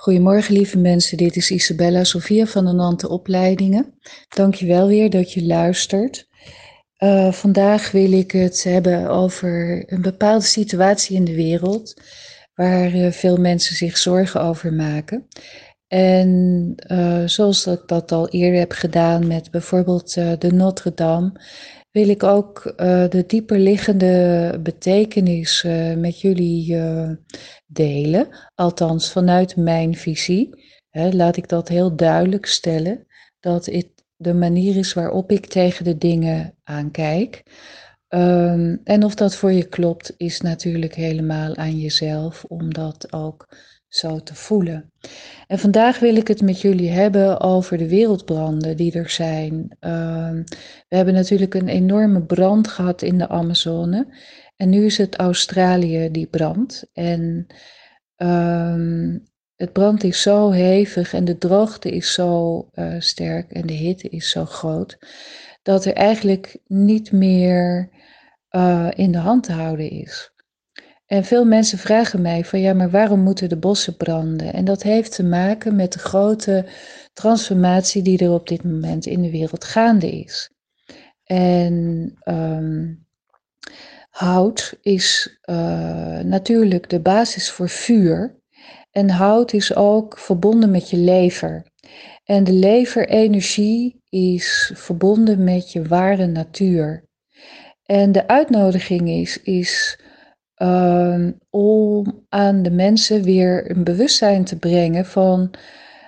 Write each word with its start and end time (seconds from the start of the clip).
Goedemorgen 0.00 0.54
lieve 0.54 0.78
mensen, 0.78 1.16
dit 1.16 1.36
is 1.36 1.50
Isabella 1.50 2.04
Sofia 2.04 2.46
van 2.46 2.64
de 2.64 2.72
Nante 2.72 3.08
Opleidingen. 3.08 3.94
Dankjewel 4.28 4.86
weer 4.86 5.10
dat 5.10 5.32
je 5.32 5.46
luistert. 5.46 6.28
Uh, 6.98 7.32
vandaag 7.32 7.90
wil 7.90 8.12
ik 8.12 8.30
het 8.30 8.62
hebben 8.62 9.08
over 9.08 9.82
een 9.86 10.02
bepaalde 10.02 10.44
situatie 10.44 11.16
in 11.16 11.24
de 11.24 11.34
wereld 11.34 12.02
waar 12.54 12.94
uh, 12.94 13.10
veel 13.10 13.36
mensen 13.36 13.76
zich 13.76 13.98
zorgen 13.98 14.42
over 14.42 14.72
maken. 14.72 15.26
En 15.86 16.74
uh, 16.92 17.22
zoals 17.26 17.66
ik 17.66 17.82
dat 17.86 18.12
al 18.12 18.28
eerder 18.28 18.58
heb 18.58 18.72
gedaan 18.72 19.26
met 19.26 19.50
bijvoorbeeld 19.50 20.14
de 20.14 20.52
Notre 20.52 20.94
Dame, 20.94 21.32
wil 21.90 22.08
ik 22.08 22.22
ook 22.22 22.64
uh, 22.66 23.08
de 23.08 23.24
dieperliggende 23.26 24.58
betekenis 24.62 25.62
uh, 25.66 25.94
met 25.94 26.20
jullie 26.20 26.74
uh, 26.74 27.10
delen. 27.66 28.28
Althans, 28.54 29.12
vanuit 29.12 29.56
mijn 29.56 29.96
visie. 29.96 30.68
Hè, 30.90 31.10
laat 31.10 31.36
ik 31.36 31.48
dat 31.48 31.68
heel 31.68 31.96
duidelijk 31.96 32.46
stellen. 32.46 33.06
Dat 33.40 33.66
het 33.66 33.88
de 34.16 34.34
manier 34.34 34.76
is 34.76 34.92
waarop 34.92 35.30
ik 35.30 35.46
tegen 35.46 35.84
de 35.84 35.98
dingen 35.98 36.54
aankijk. 36.64 37.42
Um, 38.08 38.80
en 38.84 39.04
of 39.04 39.14
dat 39.14 39.36
voor 39.36 39.52
je 39.52 39.68
klopt, 39.68 40.14
is 40.16 40.40
natuurlijk 40.40 40.94
helemaal 40.94 41.56
aan 41.56 41.78
jezelf 41.78 42.44
om 42.44 42.74
dat 42.74 43.12
ook 43.12 43.48
zo 43.90 44.22
te 44.22 44.34
voelen. 44.34 44.92
En 45.46 45.58
vandaag 45.58 45.98
wil 45.98 46.16
ik 46.16 46.28
het 46.28 46.42
met 46.42 46.60
jullie 46.60 46.90
hebben 46.90 47.40
over 47.40 47.78
de 47.78 47.88
wereldbranden 47.88 48.76
die 48.76 48.92
er 48.92 49.10
zijn. 49.10 49.76
Ehm, 49.80 50.42
we 50.88 50.96
hebben 50.96 51.14
natuurlijk 51.14 51.54
een 51.54 51.68
enorme 51.68 52.22
brand 52.22 52.68
gehad 52.68 53.02
in 53.02 53.18
de 53.18 53.28
Amazone. 53.28 54.06
En 54.56 54.68
nu 54.68 54.84
is 54.84 54.98
het 54.98 55.16
Australië 55.16 56.10
die 56.10 56.26
brandt. 56.26 56.88
En 56.92 57.46
uh, 58.16 59.16
het 59.56 59.72
brand 59.72 60.04
is 60.04 60.22
zo 60.22 60.50
hevig 60.50 61.12
en 61.12 61.24
de 61.24 61.38
droogte 61.38 61.90
is 61.90 62.12
zo 62.12 62.68
uh, 62.74 62.94
sterk 62.98 63.50
en 63.50 63.66
de 63.66 63.72
hitte 63.72 64.08
is 64.08 64.30
zo 64.30 64.44
groot. 64.44 64.98
Dat 65.62 65.84
er 65.84 65.92
eigenlijk 65.92 66.58
niet 66.66 67.12
meer 67.12 67.90
uh, 68.50 68.88
in 68.94 69.12
de 69.12 69.18
hand 69.18 69.44
te 69.44 69.52
houden 69.52 69.90
is. 69.90 70.32
En 71.10 71.24
veel 71.24 71.44
mensen 71.44 71.78
vragen 71.78 72.22
mij 72.22 72.44
van 72.44 72.60
ja, 72.60 72.72
maar 72.72 72.90
waarom 72.90 73.20
moeten 73.20 73.48
de 73.48 73.56
bossen 73.56 73.96
branden? 73.96 74.52
En 74.52 74.64
dat 74.64 74.82
heeft 74.82 75.14
te 75.14 75.24
maken 75.24 75.76
met 75.76 75.92
de 75.92 75.98
grote 75.98 76.66
transformatie 77.12 78.02
die 78.02 78.18
er 78.18 78.30
op 78.30 78.48
dit 78.48 78.64
moment 78.64 79.06
in 79.06 79.22
de 79.22 79.30
wereld 79.30 79.64
gaande 79.64 80.10
is. 80.10 80.50
En 81.24 82.14
um, 82.24 83.06
hout 84.10 84.78
is 84.82 85.38
uh, 85.50 86.18
natuurlijk 86.18 86.90
de 86.90 87.00
basis 87.00 87.50
voor 87.50 87.68
vuur. 87.68 88.40
En 88.90 89.10
hout 89.10 89.52
is 89.52 89.74
ook 89.74 90.18
verbonden 90.18 90.70
met 90.70 90.90
je 90.90 90.96
lever. 90.96 91.66
En 92.24 92.44
de 92.44 92.52
leverenergie 92.52 94.02
is 94.08 94.72
verbonden 94.74 95.44
met 95.44 95.72
je 95.72 95.82
ware 95.82 96.26
natuur. 96.26 97.04
En 97.84 98.12
de 98.12 98.28
uitnodiging 98.28 99.08
is, 99.08 99.42
is 99.42 99.98
Ehm, 100.60 101.32
om 101.50 102.24
aan 102.28 102.62
de 102.62 102.70
mensen 102.70 103.22
weer 103.22 103.70
een 103.70 103.84
bewustzijn 103.84 104.44
te 104.44 104.58
brengen 104.58 105.04
van 105.04 105.50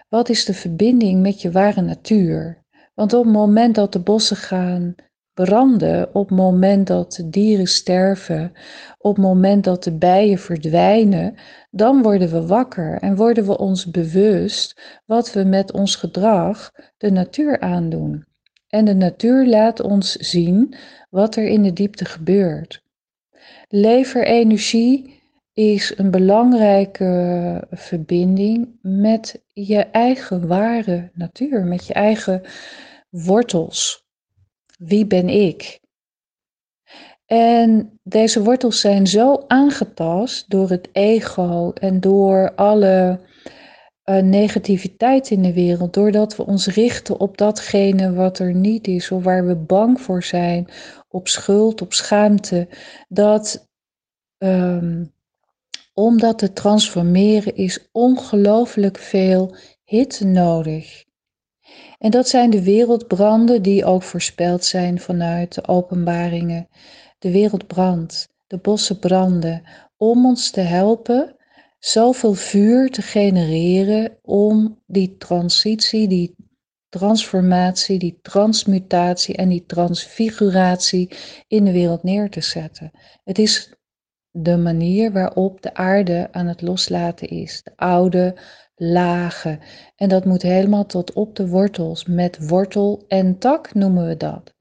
wat 0.08 0.28
is 0.28 0.44
de 0.44 0.54
verbinding 0.54 1.22
met 1.22 1.42
je 1.42 1.50
ware 1.50 1.80
natuur. 1.80 2.64
Want 2.94 3.12
op 3.12 3.24
het 3.24 3.32
moment 3.32 3.74
dat 3.74 3.92
de 3.92 3.98
bossen 3.98 4.36
gaan 4.36 4.94
branden, 5.34 6.14
op 6.14 6.28
het 6.28 6.38
moment 6.38 6.86
dat 6.86 7.12
de 7.12 7.28
dieren 7.28 7.66
sterven, 7.66 8.52
op 8.98 9.14
het 9.16 9.24
moment 9.24 9.64
dat 9.64 9.84
de 9.84 9.96
bijen 9.96 10.38
verdwijnen, 10.38 11.34
dan 11.70 12.02
worden 12.02 12.28
we 12.28 12.46
wakker 12.46 12.98
en 12.98 13.16
worden 13.16 13.46
we 13.46 13.58
ons 13.58 13.90
bewust 13.90 15.00
wat 15.06 15.32
we 15.32 15.44
met 15.44 15.72
ons 15.72 15.96
gedrag 15.96 16.70
de 16.96 17.10
natuur 17.10 17.60
aandoen. 17.60 18.24
En 18.68 18.84
de 18.84 18.94
natuur 18.94 19.46
laat 19.46 19.80
ons 19.80 20.12
zien 20.12 20.74
wat 21.10 21.36
er 21.36 21.46
in 21.46 21.62
de 21.62 21.72
diepte 21.72 22.04
gebeurt. 22.04 22.81
Leverenergie 23.74 25.22
is 25.52 25.98
een 25.98 26.10
belangrijke 26.10 27.66
verbinding 27.70 28.78
met 28.82 29.42
je 29.52 29.78
eigen 29.78 30.46
ware 30.46 31.10
natuur, 31.14 31.64
met 31.64 31.86
je 31.86 31.92
eigen 31.92 32.42
wortels. 33.10 34.06
Wie 34.78 35.06
ben 35.06 35.28
ik? 35.28 35.80
En 37.26 37.98
deze 38.02 38.42
wortels 38.42 38.80
zijn 38.80 39.06
zo 39.06 39.44
aangetast 39.46 40.50
door 40.50 40.70
het 40.70 40.88
ego 40.92 41.72
en 41.72 42.00
door 42.00 42.54
alle 42.54 43.20
negativiteit 44.04 45.30
in 45.30 45.42
de 45.42 45.52
wereld, 45.52 45.94
doordat 45.94 46.36
we 46.36 46.46
ons 46.46 46.66
richten 46.66 47.20
op 47.20 47.38
datgene 47.38 48.12
wat 48.12 48.38
er 48.38 48.54
niet 48.54 48.86
is 48.86 49.10
of 49.10 49.22
waar 49.22 49.46
we 49.46 49.56
bang 49.56 50.00
voor 50.00 50.22
zijn, 50.22 50.68
op 51.08 51.28
schuld, 51.28 51.82
op 51.82 51.92
schaamte, 51.92 52.68
dat 53.08 53.68
um, 54.38 55.12
om 55.94 56.18
dat 56.18 56.38
te 56.38 56.52
transformeren 56.52 57.56
is 57.56 57.88
ongelooflijk 57.92 58.98
veel 58.98 59.56
hitte 59.84 60.26
nodig. 60.26 61.04
En 61.98 62.10
dat 62.10 62.28
zijn 62.28 62.50
de 62.50 62.62
wereldbranden 62.62 63.62
die 63.62 63.84
ook 63.84 64.02
voorspeld 64.02 64.64
zijn 64.64 65.00
vanuit 65.00 65.54
de 65.54 65.68
openbaringen. 65.68 66.68
De 67.18 67.30
wereld 67.30 67.66
brandt, 67.66 68.28
de 68.46 68.58
bossen 68.58 68.98
branden, 68.98 69.62
om 69.96 70.26
ons 70.26 70.50
te 70.50 70.60
helpen 70.60 71.36
zoveel 71.84 72.34
vuur 72.34 72.90
te 72.90 73.02
genereren 73.02 74.18
om 74.22 74.82
die 74.86 75.16
transitie, 75.16 76.08
die 76.08 76.34
transformatie, 76.88 77.98
die 77.98 78.18
transmutatie 78.22 79.36
en 79.36 79.48
die 79.48 79.64
transfiguratie 79.66 81.10
in 81.48 81.64
de 81.64 81.72
wereld 81.72 82.02
neer 82.02 82.30
te 82.30 82.40
zetten. 82.40 82.90
Het 83.24 83.38
is 83.38 83.74
de 84.30 84.56
manier 84.56 85.12
waarop 85.12 85.62
de 85.62 85.74
aarde 85.74 86.28
aan 86.32 86.46
het 86.46 86.62
loslaten 86.62 87.28
is, 87.28 87.62
de 87.62 87.72
oude 87.76 88.36
lagen. 88.74 89.60
En 89.96 90.08
dat 90.08 90.24
moet 90.24 90.42
helemaal 90.42 90.86
tot 90.86 91.12
op 91.12 91.36
de 91.36 91.48
wortels, 91.48 92.04
met 92.04 92.48
wortel 92.48 93.04
en 93.08 93.38
tak 93.38 93.74
noemen 93.74 94.06
we 94.06 94.16
dat. 94.16 94.54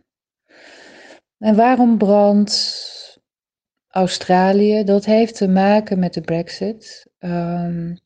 En 1.38 1.56
waarom 1.56 1.98
brandt 1.98 3.11
Australië? 3.92 4.84
Dat 4.84 5.06
heeft 5.06 5.36
te 5.36 5.48
maken 5.48 6.00
met 6.00 6.14
de 6.14 6.22
Brexit. 6.22 7.08
Um, 7.20 7.98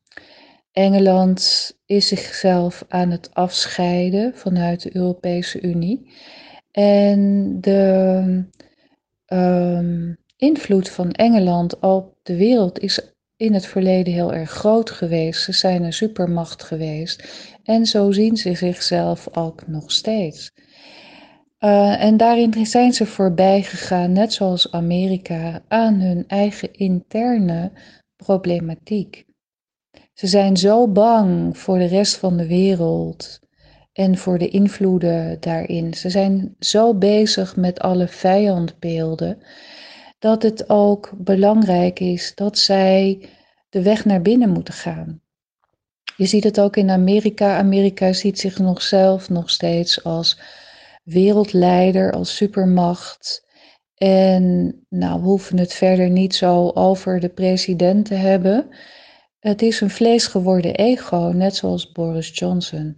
Engeland 0.72 1.72
is 1.86 2.08
zichzelf 2.08 2.86
aan 2.88 3.12
het 3.12 3.34
afscheiden 3.34 4.34
vanuit 4.36 4.82
de 4.82 4.96
Europese 4.96 5.62
Unie. 5.62 6.12
En 6.72 7.52
de 7.62 8.44
um, 9.28 10.18
invloed 10.38 10.90
van 10.90 11.12
Engeland 11.12 11.80
op 11.80 12.16
de 12.24 12.36
wereld 12.36 12.80
is 12.80 13.00
in 13.38 13.54
het 13.54 13.66
verleden 13.66 14.14
heel 14.14 14.34
erg 14.34 14.52
groot 14.52 14.90
geweest. 14.90 15.44
Ze 15.44 15.52
zijn 15.52 15.84
een 15.84 15.94
supermacht 15.94 16.64
geweest. 16.64 17.24
En 17.64 17.86
zo 17.86 18.12
zien 18.12 18.38
ze 18.38 18.56
zichzelf 18.56 19.38
ook 19.38 19.68
nog 19.68 19.92
steeds. 19.92 20.52
Uh, 21.66 22.04
en 22.04 22.18
daarin 22.18 22.66
zijn 22.66 22.94
ze 22.94 23.06
voorbij 23.06 23.62
gegaan, 23.62 24.12
net 24.12 24.34
zoals 24.34 24.72
Amerika, 24.72 25.62
aan 25.68 25.94
hun 26.00 26.24
eigen 26.28 26.74
interne 26.74 27.72
problematiek. 28.16 29.26
Ze 30.14 30.28
zijn 30.28 30.58
zo 30.58 30.88
bang 30.88 31.58
voor 31.58 31.78
de 31.78 31.86
rest 31.86 32.18
van 32.18 32.38
de 32.38 32.48
wereld 32.48 33.40
en 33.94 34.18
voor 34.18 34.38
de 34.38 34.50
invloeden 34.50 35.38
daarin. 35.40 35.94
Ze 35.94 36.10
zijn 36.10 36.56
zo 36.60 36.96
bezig 36.96 37.56
met 37.56 37.80
alle 37.80 38.08
vijandbeelden 38.08 39.38
dat 40.20 40.44
het 40.44 40.70
ook 40.70 41.12
belangrijk 41.18 42.00
is 42.00 42.32
dat 42.36 42.58
zij 42.58 43.30
de 43.70 43.82
weg 43.82 44.06
naar 44.06 44.22
binnen 44.22 44.50
moeten 44.50 44.74
gaan. 44.74 45.22
Je 46.18 46.26
ziet 46.26 46.44
het 46.44 46.60
ook 46.60 46.76
in 46.76 46.90
Amerika. 46.90 47.58
Amerika 47.58 48.14
ziet 48.14 48.40
zich 48.40 48.60
nog 48.60 48.82
zelf 48.82 49.30
nog 49.30 49.50
steeds 49.50 50.04
als 50.04 50.40
wereldleider, 51.06 52.12
als 52.12 52.36
supermacht. 52.36 53.44
En 53.96 54.74
nou, 54.90 55.22
we 55.22 55.28
hoeven 55.28 55.58
het 55.58 55.74
verder 55.74 56.10
niet 56.10 56.36
zo 56.36 56.70
over 56.70 57.20
de 57.20 57.30
president 57.30 58.06
te 58.06 58.14
hebben. 58.14 58.70
Het 59.40 59.62
is 59.62 59.82
een 59.82 59.90
vleesgeworden 59.90 60.76
ego, 60.76 61.32
net 61.36 61.56
zoals 61.56 61.92
Boris 61.92 62.38
Johnson. 62.38 62.96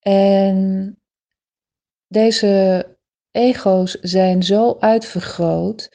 En 0.00 0.96
deze 2.08 2.84
ego's 3.30 3.90
zijn 4.00 4.42
zo 4.42 4.76
uitvergroot 4.80 5.90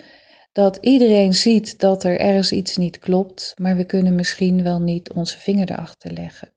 dat 0.51 0.77
iedereen 0.81 1.33
ziet 1.33 1.79
dat 1.79 2.03
er 2.03 2.19
ergens 2.19 2.51
iets 2.51 2.77
niet 2.77 2.99
klopt, 2.99 3.53
maar 3.57 3.75
we 3.75 3.85
kunnen 3.85 4.15
misschien 4.15 4.63
wel 4.63 4.79
niet 4.79 5.13
onze 5.13 5.37
vinger 5.37 5.71
erachter 5.71 6.11
leggen. 6.11 6.53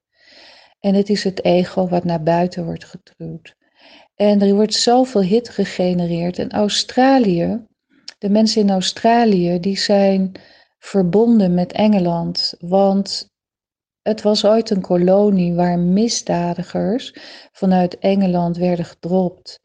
En 0.81 0.95
het 0.95 1.09
is 1.09 1.25
het 1.25 1.45
ego 1.45 1.89
wat 1.89 2.05
naar 2.05 2.23
buiten 2.23 2.65
wordt 2.65 2.85
getruwd. 2.85 3.57
En 4.15 4.43
er 4.43 4.55
wordt 4.55 4.75
zoveel 4.75 5.23
hit 5.23 5.49
gegenereerd. 5.49 6.39
En 6.39 6.51
Australië, 6.51 7.67
de 8.19 8.29
mensen 8.29 8.63
in 8.63 8.71
Australië, 8.71 9.61
die 9.61 9.79
zijn 9.79 10.33
verbonden 10.79 11.55
met 11.55 11.73
Engeland. 11.73 12.55
Want 12.59 13.29
het 14.03 14.23
was 14.23 14.45
ooit 14.45 14.71
een 14.71 14.81
kolonie 14.81 15.55
waar 15.55 15.79
misdadigers 15.79 17.17
vanuit 17.53 17.99
Engeland 17.99 18.57
werden 18.57 18.85
gedropt. 18.85 19.61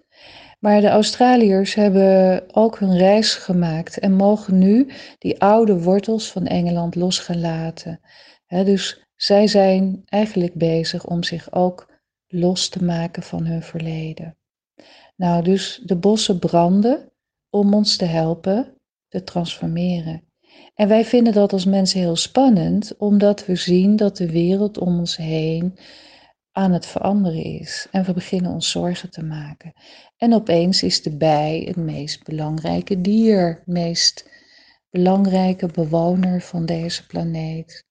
Maar 0.60 0.82
de 0.82 0.88
Australiërs 0.88 1.74
hebben 1.74 2.44
ook 2.56 2.80
hun 2.80 2.98
reis 2.98 3.34
gemaakt 3.34 4.00
en 4.00 4.16
mogen 4.16 4.58
nu 4.58 4.92
die 5.18 5.42
oude 5.42 5.82
wortels 5.82 6.32
van 6.32 6.46
Engeland 6.46 6.96
los 6.96 7.20
gaan 7.20 7.40
laten. 7.40 8.00
dus 8.48 9.08
zij 9.16 9.48
zijn 9.48 10.02
eigenlijk 10.06 10.54
bezig 10.54 11.06
om 11.06 11.24
zich 11.24 11.52
ook 11.52 11.94
los 12.28 12.70
te 12.70 12.84
maken 12.84 13.24
van 13.24 13.46
hun 13.46 13.64
verleden. 13.64 14.39
Nou, 15.16 15.44
dus 15.44 15.82
de 15.84 15.96
bossen 15.96 16.40
branden 16.40 17.12
om 17.50 17.74
ons 17.74 17.96
te 17.98 18.06
helpen 18.06 18.74
te 19.08 19.24
transformeren. 19.24 20.24
En 20.76 20.88
wij 20.88 21.06
vinden 21.06 21.34
dat 21.34 21.54
als 21.54 21.66
mensen 21.66 22.00
heel 22.00 22.16
spannend, 22.16 22.98
omdat 22.98 23.46
we 23.46 23.56
zien 23.56 23.96
dat 23.96 24.18
de 24.18 24.32
wereld 24.32 24.78
om 24.78 25.00
ons 25.00 25.18
heen 25.18 25.78
aan 26.52 26.72
het 26.72 26.86
veranderen 26.86 27.44
is. 27.44 27.88
En 27.92 28.04
we 28.04 28.14
beginnen 28.14 28.52
ons 28.52 28.72
zorgen 28.72 29.10
te 29.10 29.24
maken. 29.24 29.74
En 30.18 30.34
opeens 30.34 30.84
is 30.84 31.02
de 31.02 31.18
bij 31.18 31.64
het 31.68 31.76
meest 31.76 32.24
belangrijke 32.24 33.02
dier, 33.02 33.48
het 33.48 33.68
meest 33.68 34.30
belangrijke 34.90 35.68
bewoner 35.68 36.42
van 36.42 36.66
deze 36.66 37.06
planeet. 37.06 37.84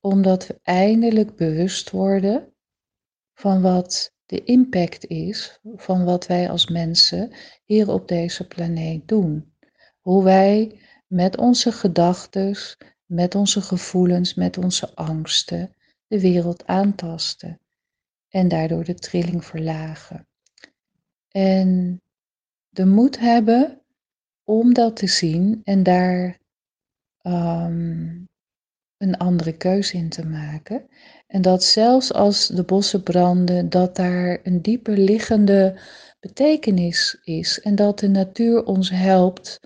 Omdat 0.00 0.46
we 0.46 0.58
eindelijk 0.62 1.36
bewust 1.36 1.90
worden 1.90 2.54
van 3.34 3.62
wat 3.62 4.13
de 4.34 4.44
impact 4.44 5.06
is 5.06 5.60
van 5.62 6.04
wat 6.04 6.26
wij 6.26 6.50
als 6.50 6.68
mensen 6.68 7.30
hier 7.64 7.88
op 7.88 8.08
deze 8.08 8.46
planeet 8.46 9.08
doen. 9.08 9.52
Hoe 10.00 10.24
wij 10.24 10.80
met 11.06 11.36
onze 11.36 11.72
gedachten, 11.72 12.56
met 13.04 13.34
onze 13.34 13.60
gevoelens, 13.60 14.34
met 14.34 14.58
onze 14.58 14.94
angsten 14.94 15.74
de 16.06 16.20
wereld 16.20 16.66
aantasten 16.66 17.60
en 18.28 18.48
daardoor 18.48 18.84
de 18.84 18.94
trilling 18.94 19.44
verlagen. 19.44 20.28
En 21.28 22.00
de 22.68 22.86
moed 22.86 23.18
hebben 23.18 23.82
om 24.44 24.74
dat 24.74 24.96
te 24.96 25.06
zien 25.06 25.60
en 25.64 25.82
daar 25.82 26.38
um, 27.22 28.28
een 29.04 29.16
andere 29.16 29.56
keuze 29.56 29.96
in 29.96 30.08
te 30.08 30.26
maken. 30.26 30.86
En 31.26 31.42
dat 31.42 31.64
zelfs 31.64 32.12
als 32.12 32.46
de 32.46 32.62
bossen 32.62 33.02
branden, 33.02 33.70
dat 33.70 33.96
daar 33.96 34.40
een 34.42 34.62
dieper 34.62 34.98
liggende 34.98 35.78
betekenis 36.20 37.20
is 37.24 37.60
en 37.60 37.74
dat 37.74 37.98
de 37.98 38.08
natuur 38.08 38.64
ons 38.64 38.90
helpt 38.90 39.60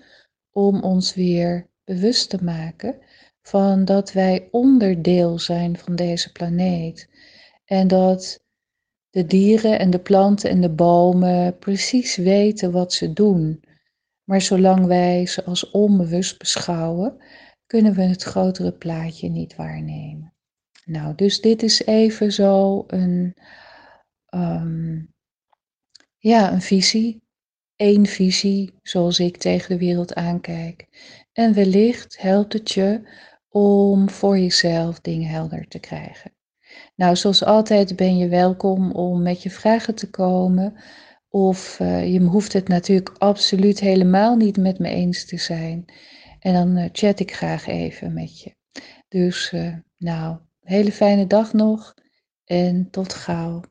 om 0.51 0.81
ons 0.81 1.13
weer 1.13 1.67
bewust 1.83 2.29
te 2.29 2.43
maken 2.43 2.97
van 3.41 3.85
dat 3.85 4.11
wij 4.11 4.47
onderdeel 4.51 5.39
zijn 5.39 5.77
van 5.77 5.95
deze 5.95 6.31
planeet. 6.31 7.09
En 7.65 7.87
dat 7.87 8.39
de 9.09 9.25
dieren 9.25 9.79
en 9.79 9.89
de 9.89 9.99
planten 9.99 10.49
en 10.49 10.61
de 10.61 10.69
bomen 10.69 11.57
precies 11.57 12.15
weten 12.15 12.71
wat 12.71 12.93
ze 12.93 13.13
doen. 13.13 13.63
Maar 14.23 14.41
zolang 14.41 14.85
wij 14.85 15.25
ze 15.25 15.43
als 15.43 15.71
onbewust 15.71 16.37
beschouwen, 16.37 17.17
kunnen 17.69 17.93
we 17.93 18.01
het 18.01 18.23
grotere 18.23 18.71
plaatje 18.71 19.29
niet 19.29 19.55
waarnemen. 19.55 20.33
Nou, 20.85 21.15
dus 21.15 21.41
dit 21.41 21.63
is 21.63 21.85
even 21.85 22.31
zo 22.31 22.83
een, 22.87 23.35
um, 24.29 25.13
ja, 26.17 26.51
een 26.51 26.61
visie. 26.61 27.21
Eén 27.75 28.05
visie 28.05 28.73
zoals 28.81 29.19
ik 29.19 29.37
tegen 29.37 29.69
de 29.69 29.85
wereld 29.85 30.13
aankijk. 30.13 30.87
En 31.33 31.53
wellicht 31.53 32.21
helpt 32.21 32.53
het 32.53 32.71
je 32.71 33.01
om 33.49 34.09
voor 34.09 34.37
jezelf 34.37 34.99
dingen 34.99 35.29
helder 35.29 35.67
te 35.67 35.79
krijgen. 35.79 36.31
Nou, 36.95 37.15
zoals 37.15 37.43
altijd 37.43 37.95
ben 37.95 38.17
je 38.17 38.27
welkom 38.27 38.91
om 38.91 39.21
met 39.21 39.43
je 39.43 39.49
vragen 39.49 39.95
te 39.95 40.09
komen. 40.09 40.73
Of 41.29 41.79
uh, 41.79 42.13
je 42.13 42.21
hoeft 42.21 42.53
het 42.53 42.67
natuurlijk 42.67 43.15
absoluut 43.17 43.79
helemaal 43.79 44.35
niet 44.35 44.57
met 44.57 44.79
me 44.79 44.89
eens 44.89 45.25
te 45.25 45.37
zijn. 45.37 45.85
En 46.39 46.53
dan 46.53 46.77
uh, 46.77 46.89
chat 46.91 47.19
ik 47.19 47.33
graag 47.33 47.67
even 47.67 48.13
met 48.13 48.41
je. 48.41 48.55
Dus 49.07 49.51
uh, 49.51 49.75
nou, 49.97 50.37
hele 50.59 50.91
fijne 50.91 51.27
dag 51.27 51.53
nog 51.53 51.93
en 52.45 52.89
tot 52.89 53.13
gauw. 53.13 53.61